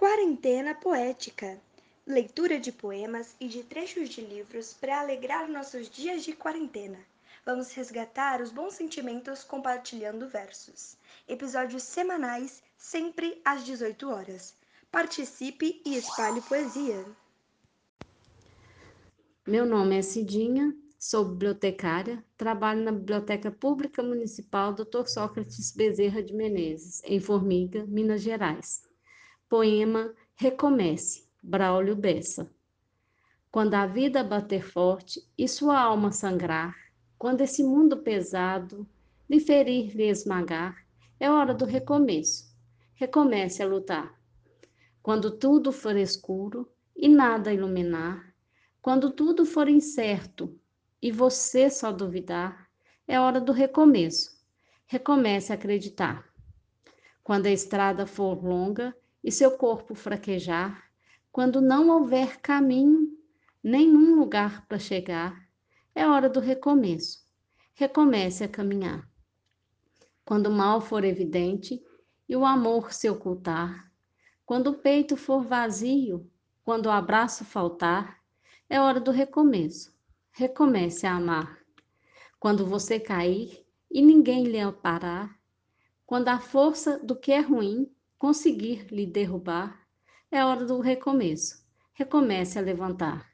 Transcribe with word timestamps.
Quarentena 0.00 0.74
Poética 0.74 1.60
leitura 2.06 2.58
de 2.58 2.72
poemas 2.72 3.36
e 3.38 3.46
de 3.46 3.62
trechos 3.62 4.08
de 4.08 4.22
livros 4.22 4.72
para 4.72 4.98
alegrar 4.98 5.46
nossos 5.46 5.90
dias 5.90 6.24
de 6.24 6.32
quarentena. 6.32 6.98
Vamos 7.44 7.70
resgatar 7.74 8.40
os 8.40 8.50
bons 8.50 8.72
sentimentos 8.72 9.44
compartilhando 9.44 10.26
versos. 10.26 10.96
Episódios 11.28 11.82
semanais, 11.82 12.62
sempre 12.78 13.42
às 13.44 13.62
18 13.62 14.08
horas. 14.08 14.54
Participe 14.90 15.82
e 15.84 15.98
espalhe 15.98 16.40
poesia. 16.40 17.04
Meu 19.46 19.66
nome 19.66 19.98
é 19.98 20.00
Cidinha, 20.00 20.74
sou 20.98 21.26
bibliotecária, 21.26 22.24
trabalho 22.38 22.82
na 22.82 22.92
Biblioteca 22.92 23.50
Pública 23.50 24.02
Municipal 24.02 24.72
Dr. 24.72 25.06
Sócrates 25.06 25.72
Bezerra 25.72 26.22
de 26.22 26.32
Menezes, 26.32 27.02
em 27.04 27.20
Formiga, 27.20 27.84
Minas 27.86 28.22
Gerais. 28.22 28.88
Poema 29.50 30.14
Recomece, 30.36 31.28
Braulio 31.42 31.96
Bessa. 31.96 32.48
Quando 33.50 33.74
a 33.74 33.84
vida 33.84 34.22
bater 34.22 34.62
forte 34.62 35.28
e 35.36 35.48
sua 35.48 35.76
alma 35.76 36.12
sangrar, 36.12 36.72
quando 37.18 37.40
esse 37.40 37.64
mundo 37.64 37.96
pesado 37.96 38.88
lhe 39.28 39.40
ferir, 39.40 39.92
lhe 39.96 40.08
esmagar, 40.08 40.86
é 41.18 41.28
hora 41.28 41.52
do 41.52 41.64
recomeço. 41.64 42.56
Recomece 42.94 43.60
a 43.60 43.66
lutar. 43.66 44.14
Quando 45.02 45.32
tudo 45.32 45.72
for 45.72 45.96
escuro 45.96 46.70
e 46.94 47.08
nada 47.08 47.52
iluminar, 47.52 48.32
quando 48.80 49.10
tudo 49.10 49.44
for 49.44 49.68
incerto 49.68 50.56
e 51.02 51.10
você 51.10 51.68
só 51.68 51.90
duvidar, 51.90 52.70
é 53.04 53.18
hora 53.18 53.40
do 53.40 53.50
recomeço. 53.50 54.30
Recomece 54.86 55.50
a 55.50 55.56
acreditar. 55.56 56.24
Quando 57.24 57.46
a 57.46 57.50
estrada 57.50 58.06
for 58.06 58.44
longa 58.44 58.94
e 59.22 59.30
seu 59.30 59.52
corpo 59.52 59.94
fraquejar, 59.94 60.90
quando 61.30 61.60
não 61.60 61.88
houver 61.88 62.40
caminho, 62.40 63.16
nenhum 63.62 64.18
lugar 64.18 64.66
para 64.66 64.78
chegar, 64.78 65.48
é 65.94 66.06
hora 66.06 66.28
do 66.28 66.40
recomeço. 66.40 67.24
Recomece 67.74 68.44
a 68.44 68.48
caminhar. 68.48 69.08
Quando 70.24 70.46
o 70.46 70.52
mal 70.52 70.80
for 70.80 71.04
evidente 71.04 71.82
e 72.28 72.36
o 72.36 72.44
amor 72.44 72.92
se 72.92 73.08
ocultar, 73.08 73.90
quando 74.46 74.68
o 74.68 74.78
peito 74.78 75.16
for 75.16 75.44
vazio, 75.44 76.28
quando 76.64 76.86
o 76.86 76.90
abraço 76.90 77.44
faltar, 77.44 78.20
é 78.68 78.80
hora 78.80 79.00
do 79.00 79.10
recomeço. 79.10 79.92
Recomece 80.32 81.06
a 81.06 81.14
amar. 81.14 81.58
Quando 82.38 82.66
você 82.66 82.98
cair 82.98 83.66
e 83.90 84.00
ninguém 84.00 84.44
lhe 84.44 84.58
amparar, 84.58 85.38
quando 86.06 86.28
a 86.28 86.38
força 86.38 86.98
do 86.98 87.14
que 87.14 87.32
é 87.32 87.40
ruim 87.40 87.90
conseguir 88.20 88.86
lhe 88.92 89.06
derrubar, 89.06 89.80
é 90.30 90.44
hora 90.44 90.66
do 90.66 90.78
recomeço. 90.78 91.64
Recomece 91.94 92.58
a 92.58 92.62
levantar. 92.62 93.26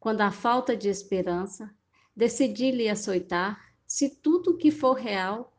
Quando 0.00 0.22
a 0.22 0.30
falta 0.30 0.74
de 0.74 0.88
esperança 0.88 1.70
decidir 2.16 2.70
lhe 2.70 2.88
açoitar, 2.88 3.60
se 3.86 4.08
tudo 4.08 4.56
que 4.56 4.70
for 4.70 4.94
real 4.94 5.54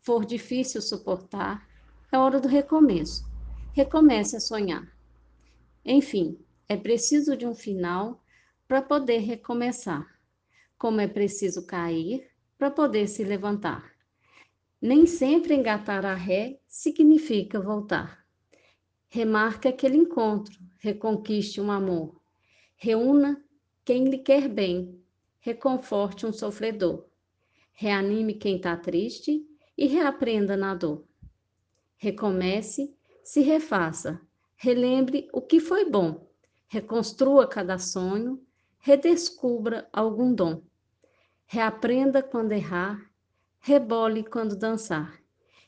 for 0.00 0.24
difícil 0.24 0.80
suportar, 0.80 1.68
é 2.10 2.16
hora 2.16 2.40
do 2.40 2.48
recomeço. 2.48 3.22
Recomece 3.74 4.34
a 4.34 4.40
sonhar. 4.40 4.90
Enfim, 5.84 6.38
é 6.70 6.78
preciso 6.78 7.36
de 7.36 7.46
um 7.46 7.54
final 7.54 8.24
para 8.66 8.80
poder 8.80 9.18
recomeçar, 9.18 10.06
como 10.78 11.02
é 11.02 11.06
preciso 11.06 11.66
cair 11.66 12.30
para 12.56 12.70
poder 12.70 13.08
se 13.08 13.22
levantar. 13.22 13.92
Nem 14.82 15.04
sempre 15.04 15.54
engatar 15.54 16.06
a 16.06 16.14
ré 16.14 16.58
significa 16.66 17.60
voltar. 17.60 18.24
Remarque 19.10 19.68
aquele 19.68 19.98
encontro, 19.98 20.58
reconquiste 20.78 21.60
um 21.60 21.70
amor. 21.70 22.18
Reúna 22.76 23.44
quem 23.84 24.08
lhe 24.08 24.16
quer 24.16 24.48
bem, 24.48 24.98
reconforte 25.38 26.24
um 26.24 26.32
sofredor. 26.32 27.04
Reanime 27.72 28.32
quem 28.32 28.56
está 28.56 28.74
triste 28.74 29.46
e 29.76 29.86
reaprenda 29.86 30.56
na 30.56 30.74
dor. 30.74 31.04
Recomece, 31.98 32.94
se 33.22 33.42
refaça, 33.42 34.18
relembre 34.56 35.28
o 35.34 35.42
que 35.42 35.60
foi 35.60 35.90
bom, 35.90 36.26
reconstrua 36.68 37.46
cada 37.46 37.78
sonho, 37.78 38.42
redescubra 38.78 39.86
algum 39.92 40.32
dom. 40.32 40.62
Reaprenda 41.46 42.22
quando 42.22 42.52
errar, 42.52 43.09
rebole 43.60 44.24
quando 44.24 44.56
dançar. 44.56 45.20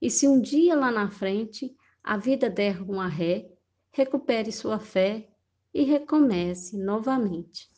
E 0.00 0.10
se 0.10 0.26
um 0.26 0.40
dia 0.40 0.74
lá 0.74 0.90
na 0.90 1.10
frente 1.10 1.74
a 2.02 2.16
vida 2.16 2.50
der 2.50 2.82
uma 2.82 3.08
ré, 3.08 3.46
recupere 3.92 4.50
sua 4.50 4.78
fé 4.78 5.28
e 5.72 5.84
recomece 5.84 6.76
novamente. 6.76 7.72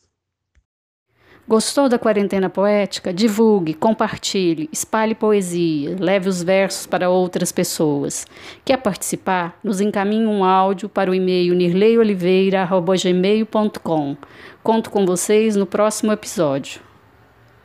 Gostou 1.47 1.87
da 1.87 1.97
quarentena 1.97 2.49
poética? 2.49 3.13
Divulgue, 3.13 3.73
compartilhe, 3.73 4.67
espalhe 4.69 5.15
poesia, 5.15 5.95
leve 5.97 6.27
os 6.27 6.43
versos 6.43 6.85
para 6.85 7.09
outras 7.09 7.53
pessoas. 7.53 8.27
Quer 8.65 8.81
participar? 8.81 9.57
Nos 9.63 9.79
encaminhe 9.79 10.25
um 10.25 10.43
áudio 10.43 10.89
para 10.89 11.09
o 11.09 11.15
e-mail 11.15 11.55
nirleioliveira.gmail.com. 11.55 14.17
Conto 14.61 14.89
com 14.89 15.05
vocês 15.05 15.55
no 15.55 15.65
próximo 15.65 16.11
episódio. 16.11 16.86